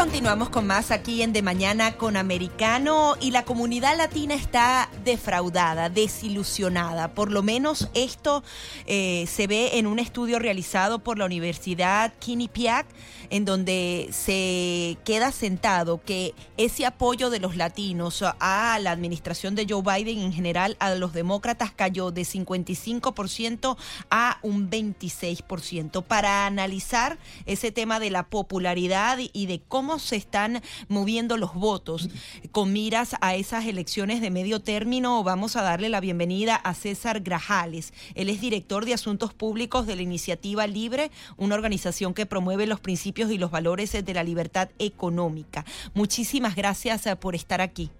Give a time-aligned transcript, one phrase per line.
[0.00, 5.90] Continuamos con más aquí en De Mañana con Americano y la comunidad latina está defraudada,
[5.90, 7.12] desilusionada.
[7.12, 8.42] Por lo menos esto
[8.86, 12.86] eh, se ve en un estudio realizado por la Universidad Quinnipiac
[13.28, 19.66] en donde se queda sentado que ese apoyo de los latinos a la administración de
[19.68, 23.76] Joe Biden en general a los demócratas cayó de 55%
[24.10, 26.02] a un 26%.
[26.02, 32.08] Para analizar ese tema de la popularidad y de cómo se están moviendo los votos
[32.52, 37.20] con miras a esas elecciones de medio término, vamos a darle la bienvenida a César
[37.20, 37.92] Grajales.
[38.14, 42.80] Él es director de Asuntos Públicos de la Iniciativa Libre, una organización que promueve los
[42.80, 45.64] principios y los valores de la libertad económica.
[45.94, 47.90] Muchísimas gracias eh, por estar aquí.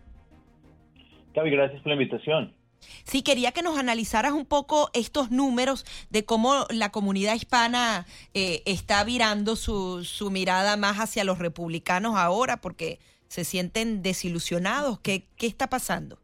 [1.35, 2.60] Gaby, gracias por la invitación.
[3.05, 8.63] Sí, quería que nos analizaras un poco estos números de cómo la comunidad hispana eh,
[8.67, 15.01] está virando su, su mirada más hacia los republicanos ahora, porque se sienten desilusionados.
[15.01, 16.19] ¿Qué, qué está pasando?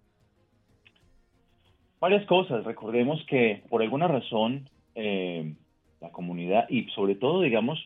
[2.01, 2.65] Varias cosas.
[2.65, 5.55] Recordemos que por alguna razón eh,
[6.01, 7.79] la comunidad y sobre todo, digamos,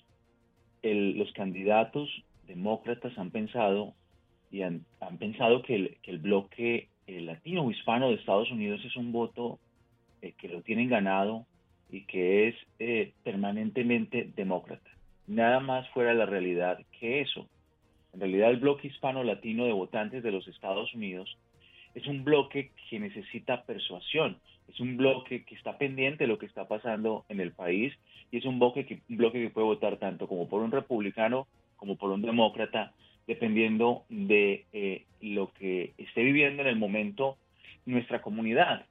[0.82, 2.08] los candidatos
[2.46, 3.94] demócratas han pensado
[4.50, 4.84] y han,
[5.18, 9.58] pensado que el, bloque latino o hispano de Estados Unidos es un voto
[10.22, 11.46] eh, que lo tienen ganado
[11.90, 14.90] y que es eh, permanentemente demócrata.
[15.26, 17.46] Nada más fuera de la realidad que eso.
[18.12, 21.36] En realidad el bloque hispano-latino de votantes de los Estados Unidos
[21.94, 26.46] es un bloque que necesita persuasión, es un bloque que está pendiente de lo que
[26.46, 27.92] está pasando en el país
[28.30, 31.46] y es un bloque que, un bloque que puede votar tanto como por un republicano
[31.76, 32.92] como por un demócrata,
[33.30, 37.36] dependiendo de eh, lo que esté viviendo en el momento
[37.86, 38.86] nuestra comunidad.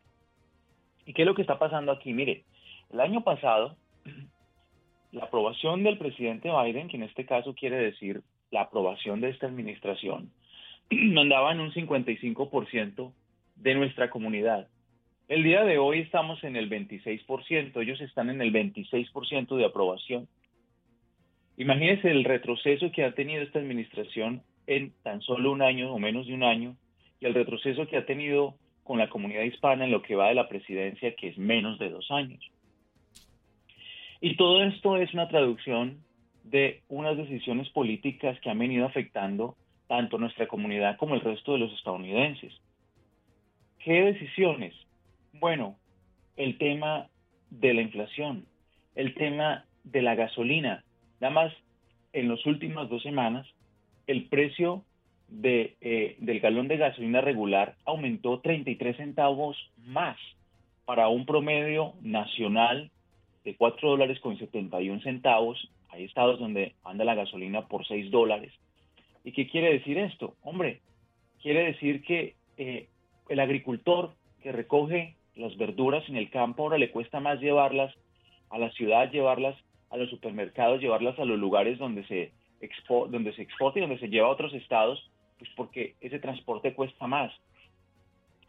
[1.05, 2.14] ¿Y qué es lo que está pasando aquí?
[2.14, 2.45] Mire,
[2.93, 3.75] el año pasado,
[5.11, 9.45] la aprobación del presidente Biden, que en este caso quiere decir la aprobación de esta
[9.47, 10.31] administración,
[10.89, 13.11] andaba en un 55%
[13.58, 14.69] de nuestra comunidad.
[15.27, 20.30] El día de hoy estamos en el 26%, ellos están en el 26% de aprobación.
[21.59, 26.25] Imagínense el retroceso que ha tenido esta administración en tan solo un año o menos
[26.25, 26.77] de un año
[27.20, 28.55] y el retroceso que ha tenido
[28.86, 31.89] con la comunidad hispana en lo que va de la presidencia, que es menos de
[31.89, 32.39] dos años.
[34.21, 35.99] Y todo esto es una traducción
[36.45, 41.59] de unas decisiones políticas que han venido afectando tanto nuestra comunidad como el resto de
[41.59, 42.53] los estadounidenses.
[43.80, 44.73] ¿Qué decisiones?
[45.33, 45.76] Bueno,
[46.37, 47.08] el tema
[47.49, 48.45] de la inflación,
[48.95, 50.86] el tema de la gasolina.
[51.19, 51.53] Nada más
[52.13, 53.47] en las últimas dos semanas,
[54.07, 54.83] el precio
[55.27, 60.17] de, eh, del galón de gasolina regular aumentó 33 centavos más
[60.85, 62.89] para un promedio nacional
[63.43, 65.69] de 4 dólares con 71 centavos.
[65.89, 68.52] Hay estados donde anda la gasolina por 6 dólares.
[69.23, 70.35] ¿Y qué quiere decir esto?
[70.41, 70.81] Hombre,
[71.41, 72.87] quiere decir que eh,
[73.27, 77.93] el agricultor que recoge las verduras en el campo ahora le cuesta más llevarlas
[78.49, 79.55] a la ciudad, llevarlas
[79.89, 84.00] a los supermercados, llevarlas a los lugares donde se, expo donde se exporta y donde
[84.00, 87.32] se lleva a otros estados, pues porque ese transporte cuesta más.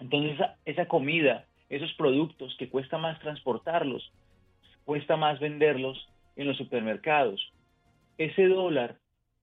[0.00, 4.12] Entonces esa, esa comida, esos productos que cuesta más transportarlos,
[4.84, 7.52] cuesta más venderlos en los supermercados.
[8.18, 8.96] Ese dólar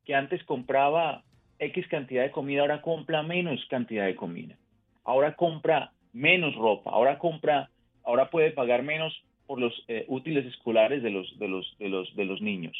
[0.06, 1.24] que antes compraba
[1.59, 4.56] X cantidad de comida, ahora compra menos cantidad de comida.
[5.03, 7.69] Ahora compra menos ropa, ahora compra,
[8.03, 12.16] ahora puede pagar menos por los eh, útiles escolares de los, de, los, de, los,
[12.16, 12.78] de los niños.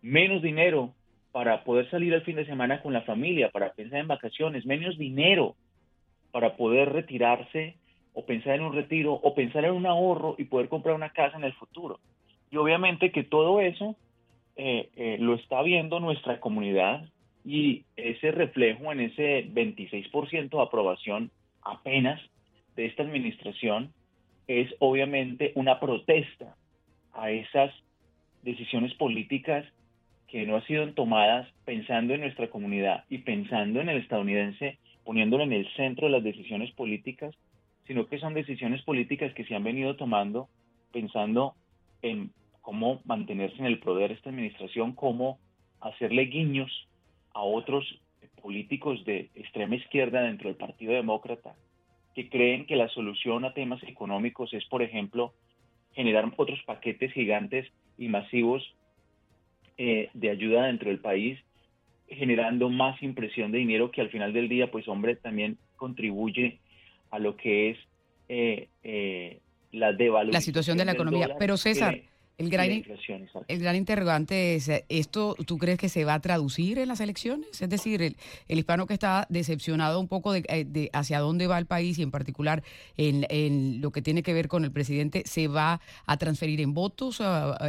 [0.00, 0.94] Menos dinero
[1.32, 4.96] para poder salir al fin de semana con la familia, para pensar en vacaciones, menos
[4.96, 5.56] dinero
[6.30, 7.76] para poder retirarse
[8.12, 11.36] o pensar en un retiro o pensar en un ahorro y poder comprar una casa
[11.36, 12.00] en el futuro.
[12.50, 13.96] Y obviamente que todo eso
[14.56, 17.08] eh, eh, lo está viendo nuestra comunidad
[17.44, 21.30] y ese reflejo en ese 26% de aprobación
[21.62, 22.20] apenas
[22.76, 23.92] de esta administración
[24.48, 26.56] es obviamente una protesta
[27.12, 27.72] a esas
[28.42, 29.64] decisiones políticas
[30.26, 35.44] que no han sido tomadas pensando en nuestra comunidad y pensando en el estadounidense, poniéndolo
[35.44, 37.34] en el centro de las decisiones políticas,
[37.86, 40.48] sino que son decisiones políticas que se han venido tomando
[40.92, 41.54] pensando
[42.02, 42.30] en
[42.62, 45.38] cómo mantenerse en el poder esta administración, cómo
[45.80, 46.88] hacerle guiños
[47.32, 47.84] a otros
[48.42, 51.54] políticos de extrema izquierda dentro del Partido Demócrata,
[52.18, 55.34] que creen que la solución a temas económicos es, por ejemplo,
[55.92, 58.74] generar otros paquetes gigantes y masivos
[59.76, 61.38] eh, de ayuda dentro del país
[62.08, 66.58] generando más impresión de dinero que al final del día, pues hombre, también contribuye
[67.12, 67.78] a lo que es
[68.28, 69.38] eh, eh,
[69.70, 70.32] la devaluación.
[70.32, 71.36] La situación de la economía.
[71.38, 72.00] Pero César,
[72.38, 72.70] el gran,
[73.48, 77.60] el gran interrogante es, ¿esto tú crees que se va a traducir en las elecciones?
[77.60, 78.16] Es decir, el,
[78.48, 82.10] hispano que está decepcionado un poco eh, de, hacia dónde va el país y en
[82.10, 82.62] particular
[82.96, 87.22] en, lo que tiene que ver con el presidente, ¿se va a transferir en votos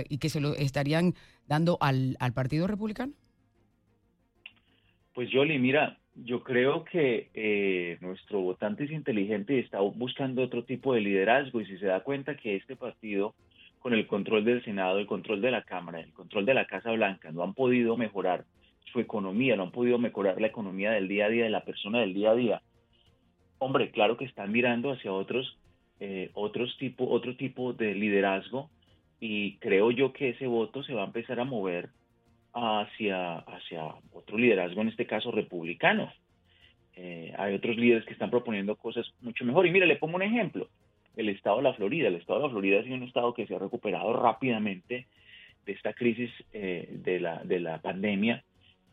[0.08, 1.16] y que se lo estarían
[1.48, 3.14] dando al, al Partido Republicano?
[5.14, 10.64] Pues Yoli, mira, yo creo que eh, nuestro votante es inteligente y está buscando otro
[10.64, 13.36] tipo de liderazgo y si se da cuenta que este partido
[13.80, 16.92] con el control del Senado, el control de la Cámara, el control de la Casa
[16.92, 18.46] Blanca no han podido mejorar
[18.92, 22.00] su economía, no han podido mejorar la economía del día a día de la persona
[22.00, 22.62] del día a día.
[23.58, 25.58] Hombre, claro que están mirando hacia otros,
[26.00, 28.70] eh, otros tipo, otro tipo de liderazgo
[29.20, 31.90] y creo yo que ese voto se va a empezar a mover
[32.54, 36.12] hacia, hacia otro liderazgo, en este caso republicano.
[36.96, 39.66] Eh, hay otros líderes que están proponiendo cosas mucho mejor.
[39.66, 40.70] Y mira, le pongo un ejemplo.
[41.16, 42.08] El estado de la Florida.
[42.08, 45.08] El estado de la Florida ha sido un estado que se ha recuperado rápidamente
[45.66, 48.44] de esta crisis eh, de, la, de la pandemia.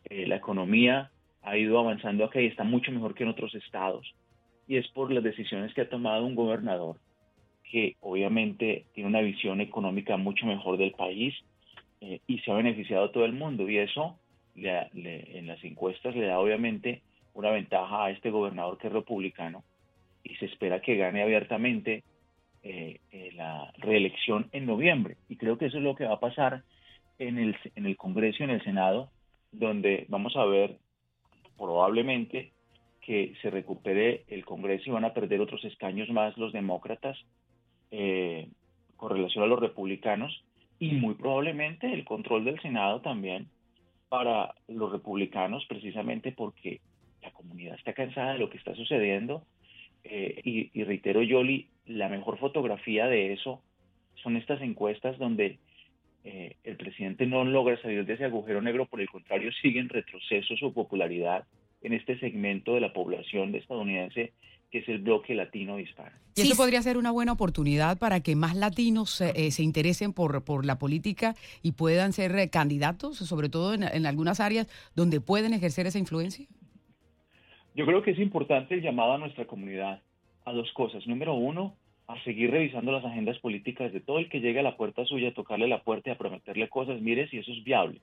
[0.09, 1.11] Eh, la economía
[1.41, 4.13] ha ido avanzando acá y está mucho mejor que en otros estados.
[4.67, 6.97] Y es por las decisiones que ha tomado un gobernador
[7.71, 11.35] que obviamente tiene una visión económica mucho mejor del país,
[12.01, 13.69] eh, y se ha beneficiado a todo el mundo.
[13.69, 14.17] Y eso
[14.55, 17.01] en las encuestas le da obviamente
[17.33, 19.63] una ventaja a este gobernador que es republicano
[20.29, 22.03] y se espera que gane abiertamente
[22.63, 25.17] eh, eh, la reelección en noviembre.
[25.29, 26.63] Y creo que eso es lo que va a pasar
[27.19, 29.09] en el, en el Congreso y en el Senado,
[29.51, 30.77] donde vamos a ver
[31.57, 32.51] probablemente
[33.01, 37.17] que se recupere el Congreso y van a perder otros escaños más los demócratas
[38.97, 40.43] con relación a los republicanos
[40.77, 43.47] y muy probablemente el control del Senado también
[44.09, 46.81] para los republicanos, precisamente porque
[47.21, 49.43] la comunidad está cansada de lo que está sucediendo.
[50.09, 53.61] Eh, y, reitero, Yoli, la mejor fotografía de eso
[54.23, 55.59] son estas encuestas donde
[56.23, 59.89] eh, el presidente no logra salir de ese agujero negro, por el contrario, sigue en
[59.89, 61.45] retroceso su popularidad
[61.81, 64.33] en este segmento de la población estadounidense
[64.71, 66.11] que es el bloque latino hispano.
[66.35, 70.43] Y eso podría ser una buena oportunidad para que más latinos eh, se interesen por,
[70.43, 75.21] por la política y puedan ser eh, candidatos, sobre todo en, en, algunas áreas donde
[75.21, 76.45] pueden ejercer esa influencia.
[77.77, 80.01] Yo creo que es importante el llamado a nuestra comunidad
[80.45, 81.05] a dos cosas.
[81.05, 81.75] Número uno,
[82.07, 85.29] a seguir revisando las agendas políticas de todo el que llegue a la puerta suya,
[85.29, 86.99] a tocarle la puerta y a prometerle cosas.
[87.01, 88.01] Mire si eso es viable.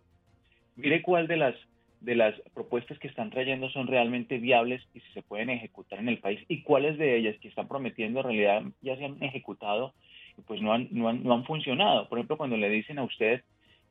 [0.76, 1.56] Mire cuál de las
[2.00, 6.08] de las propuestas que están trayendo son realmente viables y si se pueden ejecutar en
[6.08, 9.92] el país y cuáles de ellas que están prometiendo en realidad ya se han ejecutado
[10.38, 12.08] y pues no han, no han, no han funcionado.
[12.08, 13.42] Por ejemplo, cuando le dicen a usted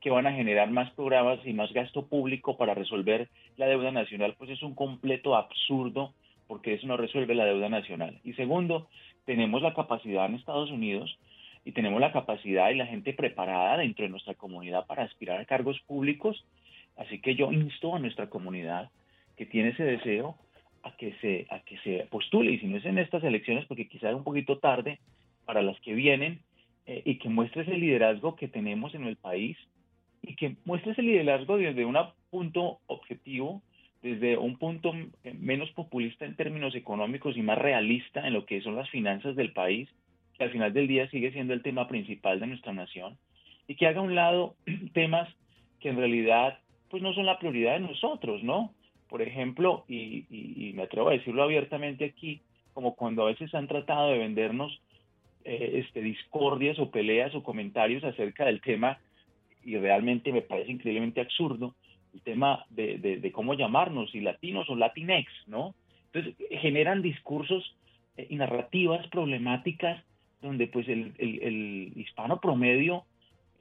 [0.04, 4.36] que van a generar más programas y más gasto público para resolver la deuda nacional,
[4.38, 6.14] pues es un completo absurdo
[6.48, 8.20] porque eso no resuelve la deuda nacional.
[8.24, 8.90] Y segundo,
[9.26, 11.18] tenemos la capacidad en Estados Unidos
[11.66, 15.46] y tenemos la capacidad y la gente preparada dentro de nuestra comunidad para aspirar a
[15.46, 16.44] cargos públicos
[16.98, 18.90] Así que yo insto a nuestra comunidad
[19.36, 20.38] que tiene ese deseo
[20.84, 23.88] a que se, a que se postule, y si no es en estas elecciones, porque
[23.88, 25.00] quizás es un poquito tarde
[25.46, 26.40] para las que vienen,
[26.86, 29.58] eh, y que muestre ese liderazgo que tenemos en el país,
[30.24, 31.98] y que muestre ese liderazgo desde un
[32.32, 33.62] punto objetivo,
[34.02, 34.94] desde un punto
[35.40, 39.54] menos populista en términos económicos y más realista en lo que son las finanzas del
[39.54, 39.90] país,
[40.38, 43.18] que al final del día sigue siendo el tema principal de nuestra nación,
[43.68, 44.56] y que haga a un lado
[44.94, 45.30] temas
[45.80, 48.72] que en realidad pues no son la prioridad de nosotros, ¿no?
[49.10, 52.42] Por ejemplo, y, me atrevo a decirlo abiertamente aquí,
[52.74, 54.80] como cuando a veces han tratado de vendernos
[55.44, 59.00] eh, este, discordias o peleas o comentarios acerca del tema,
[59.66, 61.76] y realmente me parece increíblemente absurdo,
[62.14, 65.74] el tema de, cómo llamarnos, si latinos o latinex, ¿no?
[66.12, 67.76] Entonces generan discursos
[68.18, 70.04] eh, y narrativas problemáticas
[70.42, 73.06] donde pues el, el hispano promedio,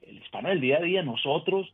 [0.05, 1.73] el hispano del día a día, nosotros,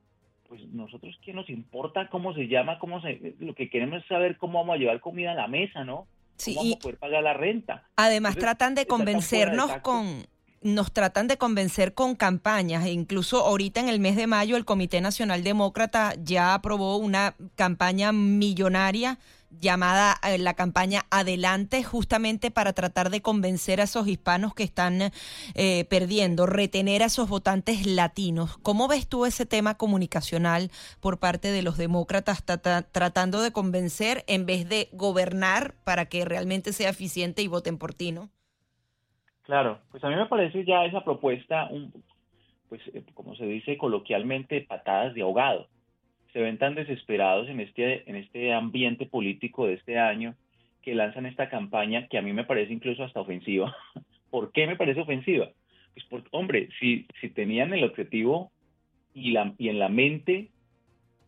[0.49, 4.37] pues nosotros qué nos importa cómo se llama, cómo se, lo que queremos es saber
[4.37, 6.07] cómo vamos a llevar comida a la mesa, ¿no?
[6.37, 7.83] Sí, ¿Cómo vamos a poder pagar la renta?
[7.95, 10.25] Además tratan de convencernos con
[10.61, 12.85] nos tratan de convencer con campañas.
[12.85, 17.35] E incluso ahorita en el mes de mayo el Comité Nacional Demócrata ya aprobó una
[17.55, 19.19] campaña millonaria
[19.51, 25.11] llamada eh, la campaña Adelante, justamente para tratar de convencer a esos hispanos que están
[25.55, 28.57] eh, perdiendo, retener a esos votantes latinos.
[28.61, 32.43] ¿Cómo ves tú ese tema comunicacional por parte de los demócratas
[32.91, 37.93] tratando de convencer en vez de gobernar para que realmente sea eficiente y voten por
[37.93, 38.29] ti, no?
[39.49, 41.71] Claro, pues a mí me parece ya esa propuesta,
[42.69, 45.67] pues eh, como se dice coloquialmente, patadas de ahogado.
[46.31, 50.35] se ven tan desesperados en este, en este ambiente político de este año
[50.83, 53.75] que lanzan esta campaña que a mí me parece incluso hasta ofensiva.
[54.29, 55.49] ¿Por qué me parece ofensiva?
[55.95, 58.51] Pues porque, hombre, si, si tenían el objetivo
[59.15, 60.49] y, la, y en la mente,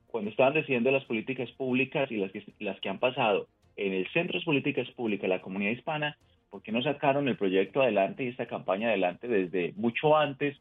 [0.05, 3.47] cuando estaban decidiendo las políticas públicas y las que, las que han pasado
[3.77, 6.15] en el centro de políticas públicas, la comunidad hispana,
[6.51, 10.57] ¿por qué no sacaron el proyecto adelante y esta campaña adelante desde mucho antes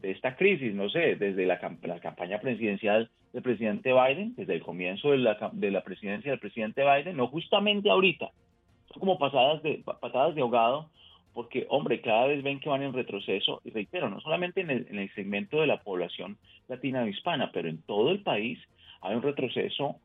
[0.00, 0.74] de esta crisis?
[0.74, 5.50] No sé, desde la, la campaña presidencial del presidente Biden, desde el comienzo de la,
[5.52, 8.30] de la presidencia del presidente Biden, no justamente ahorita.
[8.92, 10.88] Son como pasadas de, patadas de ahogado,
[11.34, 14.86] porque, hombre, cada vez ven que van en retroceso, y reitero, no solamente en el,
[14.88, 18.58] en el segmento de la población latina o hispana, pero en todo el país
[19.02, 19.96] hay un retroceso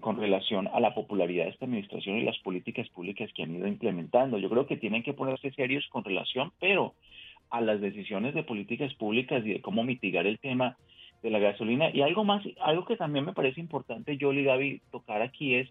[0.00, 3.68] con relación a la popularidad de esta administración y las políticas públicas que han ido
[3.68, 4.38] implementando.
[4.38, 6.94] Yo creo que tienen que ponerse serios con relación, pero
[7.50, 10.76] a las decisiones de políticas públicas y de cómo mitigar el tema
[11.22, 11.90] de la gasolina.
[11.92, 15.68] Y algo más, algo que también me parece importante, yo y Gaby, tocar aquí es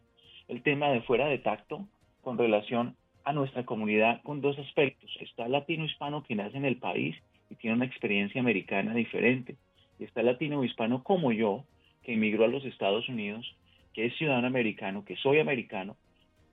[0.47, 1.85] el tema de fuera de tacto
[2.21, 2.95] con relación
[3.25, 5.11] a nuestra comunidad con dos aspectos.
[5.19, 7.15] Está el latino-hispano que nace en el país
[7.49, 9.55] y tiene una experiencia americana diferente.
[9.99, 11.63] Y está el latino-hispano como yo,
[12.03, 13.55] que emigró a los Estados Unidos
[13.95, 15.95] que es ciudadano americano, que soy americano,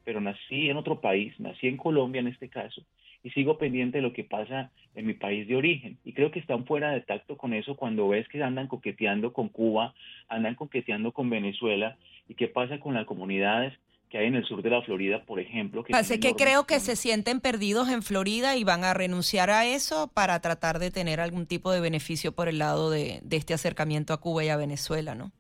[0.04, 2.82] pero nací en otro país, nací en Colombia en este caso,
[3.24, 5.98] y sigo pendiente de lo que pasa en mi país de origen.
[6.04, 9.48] Y creo que están fuera de tacto con eso cuando ves que andan coqueteando con
[9.48, 9.92] Cuba,
[10.28, 11.96] andan coqueteando con Venezuela,
[12.28, 13.74] y qué pasa con las comunidades
[14.08, 15.82] que hay en el sur de la Florida, por ejemplo.
[15.82, 19.66] Que Así que creo que se sienten perdidos en Florida y van a renunciar a
[19.66, 23.54] eso para tratar de tener algún tipo de beneficio por el lado de, de este
[23.54, 25.32] acercamiento a Cuba y a Venezuela, ¿no?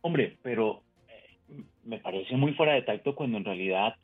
[0.00, 0.84] Hombre, pero
[1.86, 3.94] me parece muy fuera de tacto cuando en realidad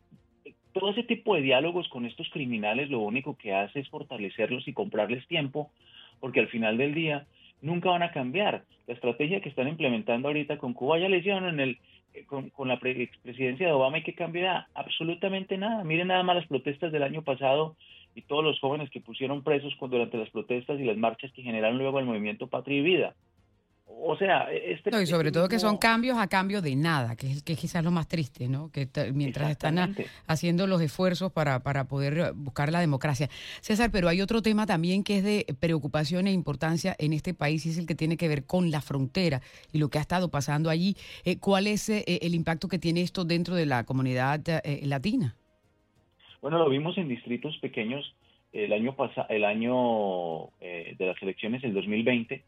[0.72, 4.72] todo ese tipo de diálogos con estos criminales lo único que hace es fortalecerlos y
[4.72, 5.70] comprarles tiempo,
[6.20, 7.26] porque al final del día
[7.60, 8.64] nunca van a cambiar.
[8.86, 11.78] La estrategia que están implementando ahorita con Cuba ya les en el
[12.14, 15.84] eh, con, con la presidencia de Obama y que cambiará absolutamente nada.
[15.84, 17.76] Miren nada más las protestas del año pasado
[18.14, 21.78] y todos los jóvenes que pusieron presos durante las protestas y las marchas que generaron
[21.78, 23.14] luego el movimiento Patria y Vida
[24.04, 24.90] o sea, este...
[25.02, 27.90] y sobre todo que son cambios a cambio de nada, que es, que quizás lo
[27.90, 28.70] más triste, ¿no?
[28.70, 29.94] Que mientras están
[30.26, 33.28] haciendo los esfuerzos para, para poder buscar la democracia.
[33.60, 37.64] César, pero hay otro tema también que es de preocupación e importancia en este país
[37.64, 39.40] y es el que tiene que ver con la frontera
[39.72, 40.96] y lo que ha estado pasando allí.
[41.24, 45.36] Eh, ¿Cuál es eh, el impacto que tiene esto dentro de la comunidad eh, latina?
[46.40, 48.14] Bueno, lo vimos en distritos pequeños
[48.52, 52.42] el año pasado, el año de las elecciones, el 2020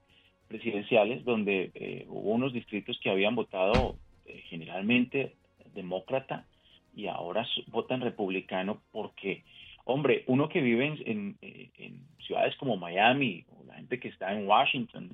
[0.48, 3.96] presidenciales donde eh, hubo unos distritos que habían votado
[4.26, 5.34] eh, generalmente
[5.74, 6.46] demócrata
[6.94, 9.42] y ahora votan republicano porque,
[9.84, 14.46] hombre, uno que vive en, en, ciudades como Miami o la gente que está en
[14.46, 15.10] Washington,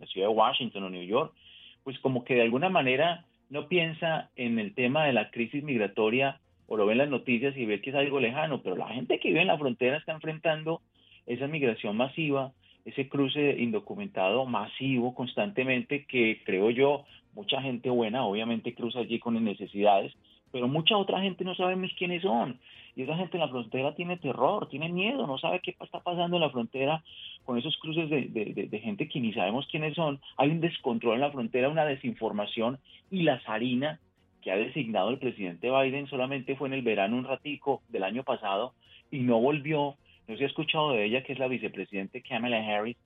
[0.00, 1.34] la ciudad de Washington o New York,
[1.82, 6.40] pues como que de alguna manera no piensa en el tema de la crisis migratoria
[6.66, 9.18] o lo ve en las noticias y ve que es algo lejano, pero la gente
[9.18, 10.80] que vive en la frontera está enfrentando
[11.26, 12.52] esa migración masiva,
[12.84, 19.42] ese cruce indocumentado masivo constantemente que creo yo, mucha gente buena obviamente cruza allí con
[19.42, 20.12] necesidades,
[20.52, 22.58] pero mucha otra gente no sabemos quiénes son.
[22.96, 26.36] Y esa gente en la frontera tiene terror, tiene miedo, no sabe qué está pasando
[26.36, 27.02] en la frontera
[27.44, 30.20] con esos cruces de, de, gente que ni sabemos quiénes son.
[30.36, 32.78] Hay un descontrol en la frontera, una desinformación
[33.10, 33.98] y la zarina
[34.42, 38.22] que ha designado el presidente Biden solamente fue en el verano un ratico del año
[38.22, 38.74] pasado
[39.10, 42.96] y no volvió no se ha escuchado de ella, que es la vicepresidente Kamala Harris,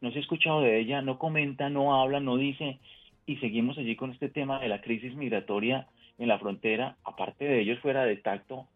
[0.00, 2.78] no se ha escuchado de ella, no comenta, no habla, no dice,
[3.26, 5.86] y seguimos allí con este tema de la crisis migratoria
[6.18, 8.66] en la frontera, aparte de ellos fuera de tacto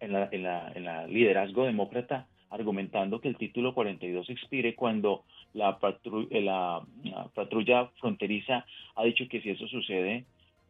[0.00, 5.24] en la, en la, liderazgo demócrata, argumentando que el título 42 expire cuando
[5.54, 5.78] la,
[6.30, 6.82] eh, la,
[7.34, 8.64] patrulla fronteriza
[8.96, 10.24] ha dicho que si eso sucede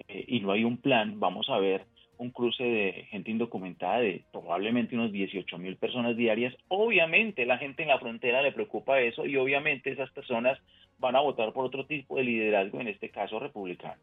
[0.08, 1.86] eh, y no hay un plan, vamos a ver
[2.20, 6.54] un cruce de gente indocumentada de probablemente unos 18 mil personas diarias.
[6.68, 10.58] Obviamente la gente en la frontera le preocupa eso y obviamente esas personas
[10.98, 14.00] van a votar por otro tipo de liderazgo, en este caso republicano.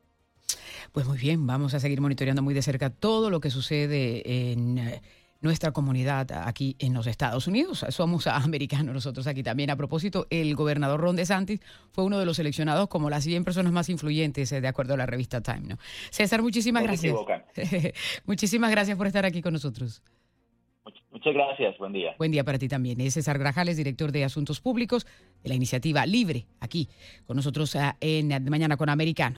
[0.91, 4.79] Pues muy bien, vamos a seguir monitoreando muy de cerca todo lo que sucede en
[4.79, 5.01] eh,
[5.41, 7.85] nuestra comunidad aquí en los Estados Unidos.
[7.89, 9.69] Somos americanos nosotros aquí también.
[9.69, 11.59] A propósito, el gobernador Ron DeSantis
[11.91, 14.97] fue uno de los seleccionados como las 100 personas más influyentes, eh, de acuerdo a
[14.97, 15.61] la revista Time.
[15.61, 15.77] ¿no?
[16.09, 17.15] César, muchísimas gracias.
[18.25, 20.01] muchísimas gracias por estar aquí con nosotros.
[21.11, 22.13] Muchas gracias, buen día.
[22.17, 23.01] Buen día para ti también.
[23.01, 25.05] Es César Grajales, director de Asuntos Públicos
[25.41, 26.87] de la iniciativa Libre, aquí
[27.25, 29.35] con nosotros ah, en Mañana con Americano.